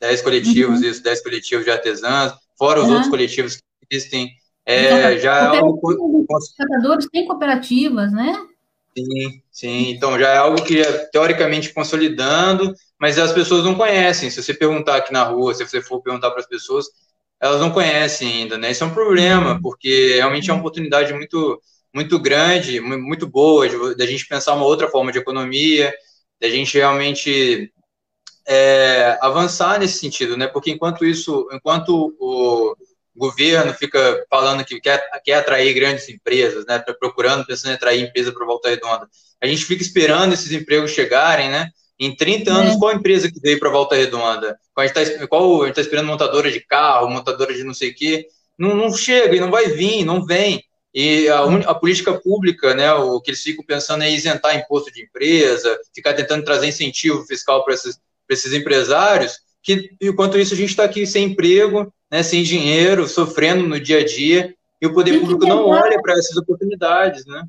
[0.00, 0.88] 10 coletivos, uhum.
[0.88, 2.92] isso, 10 coletivos de artesãs, fora os uhum.
[2.92, 4.30] outros coletivos que existem.
[4.64, 5.80] É, já é algo.
[6.28, 8.34] Os têm cooperativas, né?
[8.96, 9.90] Sim, sim.
[9.90, 14.30] Então já é algo que é teoricamente consolidando, mas as pessoas não conhecem.
[14.30, 16.86] Se você perguntar aqui na rua, se você for perguntar para as pessoas,
[17.40, 18.70] elas não conhecem ainda, né?
[18.70, 19.62] Isso é um problema, uhum.
[19.62, 21.60] porque realmente é uma oportunidade muito,
[21.94, 25.92] muito grande, muito boa da gente pensar uma outra forma de economia,
[26.40, 27.72] da gente realmente
[28.46, 30.46] é, avançar nesse sentido, né?
[30.46, 32.74] Porque enquanto isso, enquanto o
[33.14, 36.82] governo fica falando que quer, quer atrair grandes empresas, né?
[36.98, 39.08] Procurando, pensando em atrair empresa para Volta Redonda,
[39.40, 41.68] a gente fica esperando esses empregos chegarem, né?
[42.00, 42.78] Em 30 anos, é.
[42.78, 44.56] qual empresa que veio para Volta Redonda?
[44.72, 48.26] Qual a gente está tá esperando montadora de carro, montadora de não sei o quê?
[48.56, 50.62] Não, não chega e não vai vir, não vem.
[50.94, 55.02] E a, a, política pública, né, o que eles ficam pensando é isentar imposto de
[55.02, 60.70] empresa, ficar tentando trazer incentivo fiscal para esses, esses empresários, que enquanto isso a gente
[60.70, 65.18] está aqui sem emprego, né, sem dinheiro, sofrendo no dia a dia, e o poder
[65.20, 67.42] público não olha para essas oportunidades, né?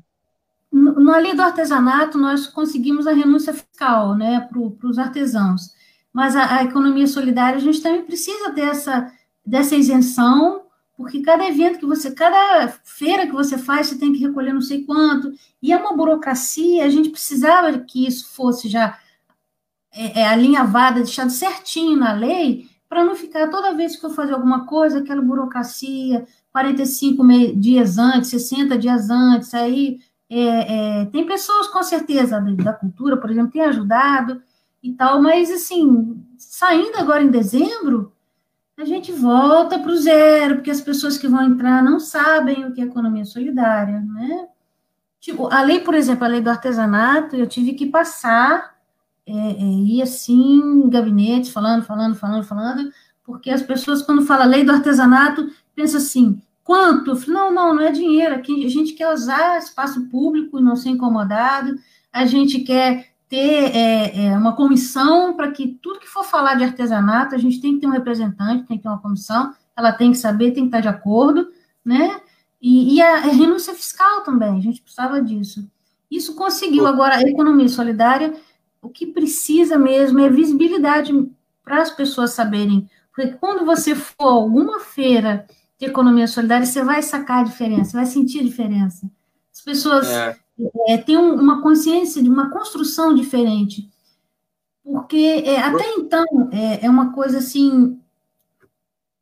[0.72, 5.74] Na lei do artesanato, nós conseguimos a renúncia fiscal né, para os artesãos.
[6.12, 9.12] Mas a, a, economia solidária, a gente também precisa dessa,
[9.44, 10.62] dessa isenção,
[10.96, 14.60] porque cada evento que você, cada feira que você faz, você tem que recolher não
[14.60, 18.98] sei quanto, e é uma burocracia, a gente precisava que isso fosse já
[19.92, 24.34] é, é, alinhavado, deixado certinho na lei, para não ficar toda vez que eu fazer
[24.34, 27.24] alguma coisa, aquela burocracia, 45
[27.56, 33.30] dias antes, 60 dias antes, aí é, é, tem pessoas, com certeza, da cultura, por
[33.30, 34.40] exemplo, tem ajudado
[34.80, 38.12] e tal, mas, assim, saindo agora em dezembro,
[38.78, 42.72] a gente volta para o zero, porque as pessoas que vão entrar não sabem o
[42.72, 44.48] que é economia solidária, né?
[45.18, 48.74] Tipo, a lei, por exemplo, a lei do artesanato, eu tive que passar,
[49.26, 52.90] é, é, ir assim, em gabinetes, falando, falando, falando, falando,
[53.24, 56.40] porque as pessoas, quando fala lei do artesanato, pensam assim,
[56.70, 57.28] Quanto?
[57.28, 58.32] Não, não, não é dinheiro.
[58.32, 61.74] Aqui a gente quer usar espaço público e não ser incomodado.
[62.12, 66.62] A gente quer ter é, é, uma comissão para que tudo que for falar de
[66.62, 70.12] artesanato, a gente tem que ter um representante, tem que ter uma comissão, ela tem
[70.12, 71.50] que saber, tem que estar de acordo,
[71.84, 72.20] né?
[72.62, 75.68] E, e a, a renúncia fiscal também, a gente precisava disso.
[76.08, 76.86] Isso conseguiu.
[76.86, 78.32] Agora, a economia solidária,
[78.80, 81.12] o que precisa mesmo é visibilidade
[81.64, 82.88] para as pessoas saberem.
[83.12, 85.48] Porque quando você for a alguma feira
[85.80, 89.10] de economia solidária, você vai sacar a diferença, vai sentir a diferença.
[89.50, 90.36] As pessoas é.
[90.88, 93.90] É, têm uma consciência de uma construção diferente.
[94.84, 97.98] Porque é, até então é, é uma coisa assim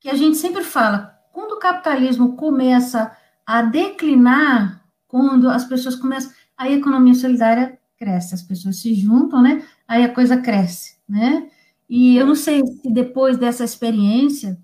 [0.00, 3.16] que a gente sempre fala, quando o capitalismo começa
[3.46, 9.42] a declinar, quando as pessoas começam, aí a economia solidária cresce, as pessoas se juntam,
[9.42, 9.64] né?
[9.86, 11.48] Aí a coisa cresce, né?
[11.88, 14.58] E eu não sei se depois dessa experiência,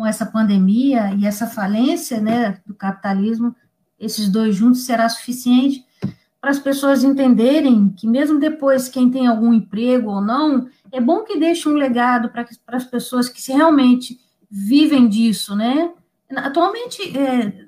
[0.00, 3.54] com essa pandemia e essa falência né, do capitalismo,
[3.98, 5.84] esses dois juntos será suficiente
[6.40, 11.22] para as pessoas entenderem que mesmo depois quem tem algum emprego ou não, é bom
[11.22, 14.18] que deixe um legado para, para as pessoas que se realmente
[14.50, 15.92] vivem disso, né?
[16.34, 17.66] Atualmente, é,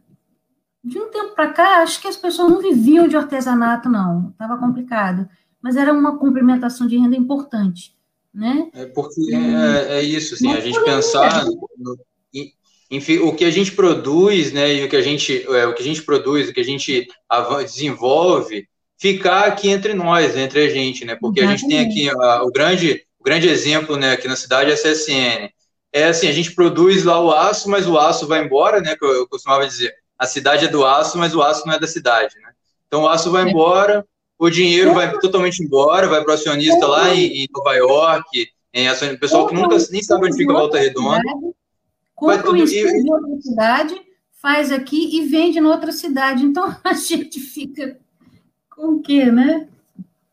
[0.83, 4.57] de um tempo para cá, acho que as pessoas não viviam de artesanato, não, estava
[4.57, 5.29] complicado,
[5.61, 7.95] mas era uma complementação de renda importante,
[8.33, 8.71] né?
[8.73, 12.01] É porque é, é isso, assim, a gente pensar no,
[12.93, 15.81] enfim, o que a gente produz, né, e o que a gente, é, o que
[15.81, 17.09] a gente produz, o que a gente
[17.65, 18.69] desenvolve,
[19.01, 21.65] ficar aqui entre nós, entre a gente, né, porque Exatamente.
[21.65, 24.75] a gente tem aqui a, o grande, o grande exemplo, né, aqui na cidade é
[24.75, 25.49] a CSN.
[25.91, 29.05] É assim, a gente produz lá o aço, mas o aço vai embora, né, que
[29.05, 31.87] eu, eu costumava dizer, a cidade é do aço, mas o aço não é da
[31.87, 32.51] cidade, né.
[32.87, 33.49] Então o aço vai é.
[33.49, 34.05] embora,
[34.39, 38.87] o dinheiro vai totalmente embora, vai para o acionista lá em, em Nova York, em
[38.87, 41.23] acionista, pessoal que nunca nem sabe onde fica a Volta Redonda
[42.23, 44.01] compra um em outra cidade,
[44.41, 46.45] faz aqui e vende em outra cidade.
[46.45, 47.99] Então a gente fica
[48.71, 49.69] com o quê, né?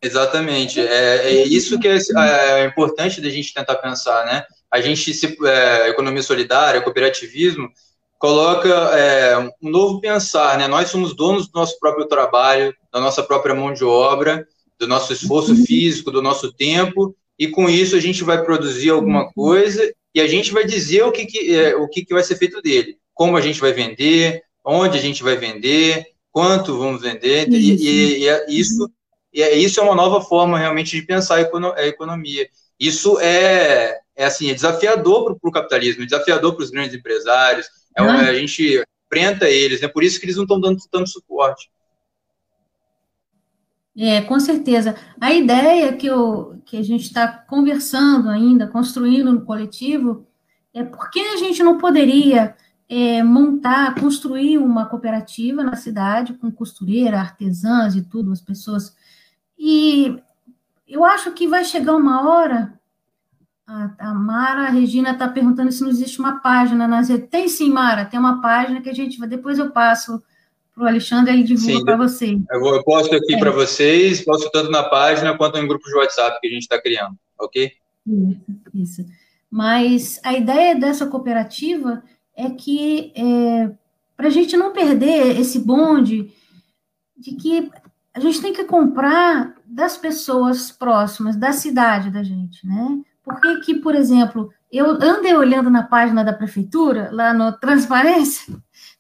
[0.02, 0.80] Exatamente.
[0.80, 4.44] É, é isso que é, é, importante da gente tentar pensar, né?
[4.72, 7.70] A gente, se, é, economia solidária, cooperativismo,
[8.18, 10.68] coloca é, um novo pensar, né?
[10.68, 14.48] Nós somos donos do nosso próprio trabalho, da nossa própria mão de obra,
[14.80, 15.66] do nosso esforço uhum.
[15.66, 19.32] físico, do nosso tempo, e com isso a gente vai produzir alguma uhum.
[19.34, 22.36] coisa e a gente vai dizer o que, que, é, o que, que vai ser
[22.36, 27.48] feito dele, como a gente vai vender, onde a gente vai vender, quanto vamos vender,
[27.50, 27.84] isso.
[27.84, 28.92] E, e, e, é, isso
[29.34, 32.50] E é, isso é uma nova forma realmente de pensar a economia.
[32.78, 37.68] Isso é, é assim, é desafiador para o capitalismo, é desafiador para os grandes empresários.
[37.96, 38.10] É, uhum.
[38.10, 39.92] A gente enfrenta eles, é né?
[39.92, 41.70] por isso que eles não estão dando tanto suporte.
[44.02, 44.96] É, com certeza.
[45.20, 50.26] A ideia que, eu, que a gente está conversando ainda, construindo no coletivo,
[50.74, 52.56] é por que a gente não poderia
[52.88, 58.96] é, montar, construir uma cooperativa na cidade com costureira, artesãs e tudo, as pessoas.
[59.58, 60.18] E
[60.88, 62.80] eu acho que vai chegar uma hora.
[63.68, 67.30] A, a Mara a Regina está perguntando se não existe uma página nas redes.
[67.30, 69.28] Tem sim, Mara, tem uma página que a gente vai.
[69.28, 70.24] Depois eu passo
[70.80, 72.40] para o Alexandre, ele divulga para você.
[72.50, 73.38] Eu, posto aqui é.
[73.38, 76.82] para vocês, posto tanto na página quanto em grupos de WhatsApp que a gente está
[76.82, 77.74] criando, ok?
[78.08, 78.42] Isso,
[78.74, 79.06] isso.
[79.52, 82.02] Mas a ideia dessa cooperativa
[82.36, 83.70] é que é,
[84.16, 86.32] para a gente não perder esse bonde
[87.18, 87.70] de que
[88.14, 93.02] a gente tem que comprar das pessoas próximas, da cidade da gente, né?
[93.24, 98.56] Porque que, por exemplo, eu andei olhando na página da prefeitura, lá no Transparência,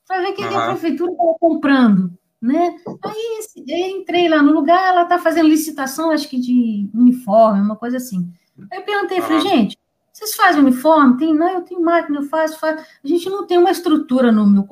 [0.09, 0.57] para ver o que, uhum.
[0.57, 2.75] a prefeitura estava comprando, né?
[3.05, 7.75] Aí eu entrei lá no lugar, ela está fazendo licitação, acho que de uniforme, uma
[7.75, 8.27] coisa assim.
[8.71, 9.77] Aí eu perguntei, falei, gente,
[10.11, 11.17] vocês fazem uniforme?
[11.17, 12.83] Tem, não, eu tenho máquina, eu faço, faço.
[13.03, 14.67] A gente não tem uma estrutura no meu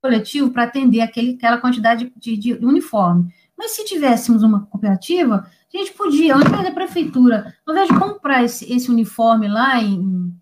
[0.00, 3.30] coletivo para atender aquele, aquela quantidade de, de, de, uniforme.
[3.58, 7.98] Mas se tivéssemos uma cooperativa, a gente podia, ao invés da prefeitura, ao invés de
[7.98, 10.34] comprar esse, esse uniforme lá em, em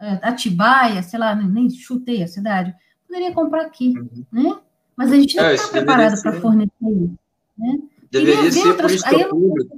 [0.00, 2.72] é, Atibaia, sei lá, nem chutei a cidade,
[3.14, 4.24] poderia comprar aqui, uhum.
[4.32, 4.58] né?
[4.96, 7.18] Mas a gente não está é, preparado para fornecer isso,
[7.56, 7.78] né?
[8.10, 9.02] Deveria ser outras...
[9.02, 9.76] política pública.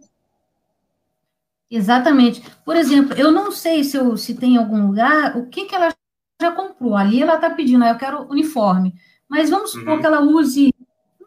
[1.70, 2.42] Exatamente.
[2.64, 5.92] Por exemplo, eu não sei se, eu, se tem algum lugar, o que, que ela
[6.40, 6.96] já comprou.
[6.96, 8.94] Ali ela está pedindo, ah, eu quero uniforme.
[9.28, 10.00] Mas vamos supor uhum.
[10.00, 10.74] que ela use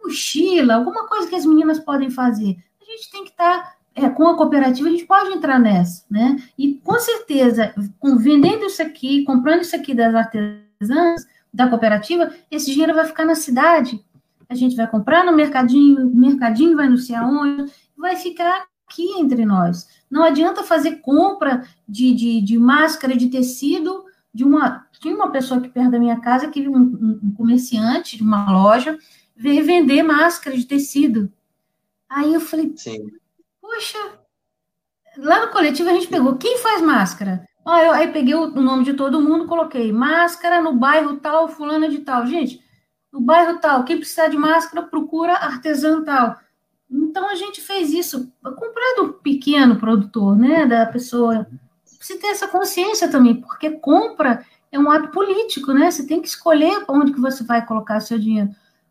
[0.04, 2.58] mochila, alguma coisa que as meninas podem fazer.
[2.82, 6.06] A gente tem que estar tá, é, com a cooperativa, a gente pode entrar nessa,
[6.10, 6.38] né?
[6.58, 12.72] E com certeza, com, vendendo isso aqui, comprando isso aqui das artesãs, da cooperativa, esse
[12.72, 14.04] dinheiro vai ficar na cidade.
[14.48, 19.20] A gente vai comprar no mercadinho, o mercadinho vai não sei aonde, vai ficar aqui
[19.20, 19.88] entre nós.
[20.10, 24.88] Não adianta fazer compra de, de, de máscara de tecido de uma.
[25.00, 28.98] Tinha uma pessoa aqui perto da minha casa, que um, um comerciante de uma loja,
[29.36, 31.32] veio vender máscara de tecido.
[32.10, 33.08] Aí eu falei, Sim.
[33.62, 33.98] poxa,
[35.18, 37.48] lá no coletivo a gente pegou, quem faz máscara?
[37.69, 41.88] Ah, eu, aí peguei o nome de todo mundo, coloquei máscara no bairro tal, fulana
[41.88, 42.25] de tal.
[42.25, 42.60] Gente,
[43.13, 46.36] no bairro tal, quem precisar de máscara, procura artesã tal.
[46.89, 51.45] Então a gente fez isso, comprar do pequeno produtor, né, da pessoa.
[51.86, 55.91] Você ter essa consciência também, porque compra é um ato político, né?
[55.91, 58.49] Você tem que escolher onde que você vai colocar seu dinheiro.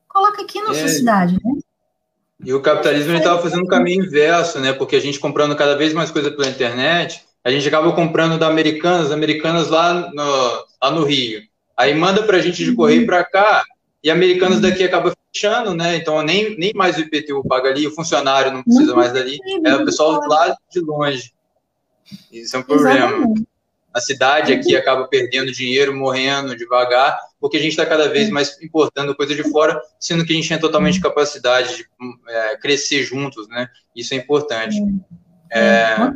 [0.09, 0.75] Coloca aqui na é.
[0.75, 1.61] sua cidade, né?
[2.45, 4.73] E o capitalismo estava fazendo um caminho inverso, né?
[4.73, 8.47] Porque a gente comprando cada vez mais coisa pela internet, a gente acaba comprando da
[8.47, 11.41] Americanas, Americanas lá no, lá no Rio.
[11.75, 13.65] Aí manda para a gente de correio para cá,
[14.05, 15.97] e Americanas daqui acaba fechando, né?
[15.97, 19.75] Então nem, nem mais o IPTU paga ali, o funcionário não precisa mais dali, é
[19.77, 21.33] o pessoal lá de longe.
[22.31, 23.07] Isso é um problema.
[23.07, 23.49] Exatamente.
[23.95, 28.61] A cidade aqui acaba perdendo dinheiro, morrendo devagar, porque a gente está cada vez mais
[28.63, 31.87] importando coisa de fora, sendo que a gente tem totalmente capacidade de
[32.29, 33.69] é, crescer juntos, né?
[33.97, 34.77] Isso é importante.
[35.51, 36.13] É, é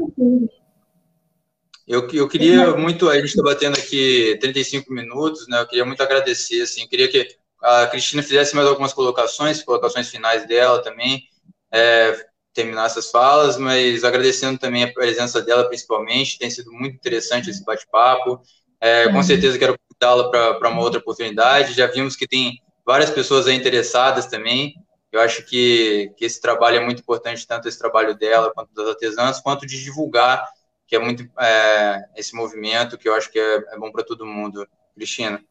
[1.87, 5.61] eu, eu queria muito, a gente está batendo aqui 35 minutos, né?
[5.61, 10.47] Eu queria muito agradecer, assim, queria que a Cristina fizesse mais algumas colocações, colocações finais
[10.47, 11.25] dela também,
[11.71, 17.51] é, terminar essas falas, mas agradecendo também a presença dela, principalmente, tem sido muito interessante
[17.51, 18.41] esse bate-papo.
[18.81, 19.23] É, com uhum.
[19.23, 21.73] certeza quero convidá-la para uma outra oportunidade.
[21.73, 24.75] Já vimos que tem várias pessoas aí interessadas também.
[25.11, 28.89] Eu acho que, que esse trabalho é muito importante, tanto esse trabalho dela quanto das
[28.89, 30.49] artesãs, quanto de divulgar,
[30.93, 34.27] que é muito é, esse movimento, que eu acho que é, é bom para todo
[34.27, 34.69] mundo.
[34.95, 35.43] Cristina.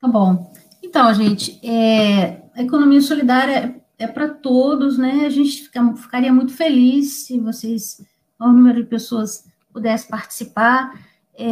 [0.00, 0.50] Tá bom.
[0.82, 5.26] Então, gente, é, a economia solidária é para todos, né?
[5.26, 8.02] A gente fica, ficaria muito feliz se vocês,
[8.40, 10.98] o número de pessoas pudesse participar.
[11.34, 11.46] É,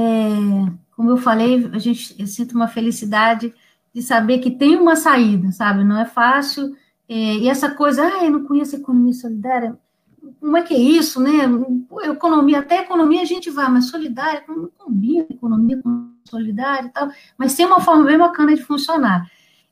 [0.96, 3.53] como eu falei, a gente eu sinto uma felicidade
[3.92, 5.84] de saber que tem uma saída, sabe?
[5.84, 6.74] Não é fácil.
[7.07, 9.78] É, e essa coisa, ah, eu não conheço a economia solidária.
[10.40, 11.40] Como é que é isso, né?
[12.04, 17.08] Economia, até economia a gente vai, mas solidária, não combina economia com solidária e tal,
[17.36, 19.30] mas tem uma forma bem bacana de funcionar.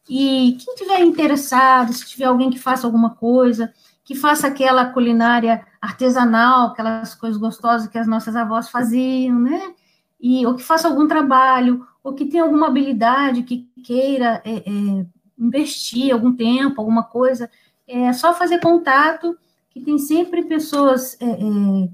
[0.08, 3.72] E quem tiver interessado, se tiver alguém que faça alguma coisa,
[4.04, 9.74] que faça aquela culinária artesanal, aquelas coisas gostosas que as nossas avós faziam, né?
[10.20, 15.06] E, ou que faça algum trabalho, ou que tenha alguma habilidade que queira é, é,
[15.36, 17.50] investir algum tempo, alguma coisa,
[17.86, 19.36] é só fazer contato.
[19.76, 21.88] Que tem sempre pessoas é, é,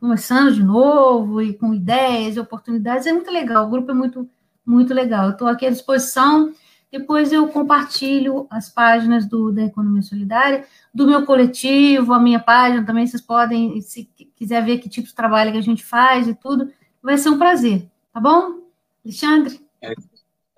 [0.00, 3.06] começando de novo e com ideias e oportunidades.
[3.06, 4.28] É muito legal, o grupo é muito,
[4.66, 5.26] muito legal.
[5.26, 6.52] Eu estou aqui à disposição.
[6.90, 12.84] Depois eu compartilho as páginas do, da Economia Solidária, do meu coletivo, a minha página
[12.84, 13.06] também.
[13.06, 16.72] Vocês podem, se quiser ver que tipo de trabalho que a gente faz e tudo,
[17.00, 18.62] vai ser um prazer, tá bom?
[19.04, 19.60] Alexandre?
[19.80, 19.94] É,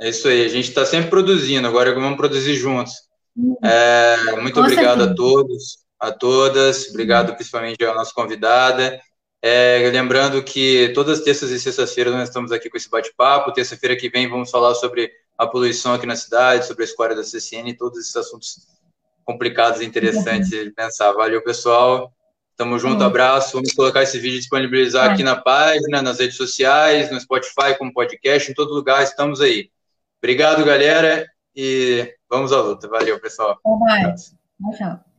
[0.01, 2.95] é isso aí, a gente está sempre produzindo, agora vamos produzir juntos.
[3.63, 5.11] É, muito Com obrigado certeza.
[5.11, 8.99] a todos, a todas, obrigado principalmente à nossa convidada.
[9.43, 13.53] É, lembrando que todas as terças e sextas-feiras nós estamos aqui com esse bate-papo.
[13.53, 17.23] Terça-feira que vem vamos falar sobre a poluição aqui na cidade, sobre a escória da
[17.23, 18.67] CCN e todos esses assuntos
[19.25, 21.13] complicados e interessantes de pensar.
[21.13, 22.13] Valeu, pessoal.
[22.57, 23.53] Tamo junto, abraço.
[23.53, 28.51] Vamos colocar esse vídeo disponibilizar aqui na página, nas redes sociais, no Spotify, como podcast,
[28.51, 29.71] em todo lugar, estamos aí.
[30.19, 31.27] Obrigado, galera,
[31.57, 32.87] e vamos à luta.
[32.87, 33.59] Valeu, pessoal.
[33.65, 34.15] Bye.
[34.77, 35.10] Tchau.